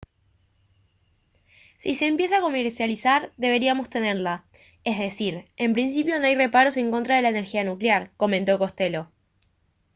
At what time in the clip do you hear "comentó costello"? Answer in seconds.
8.17-9.11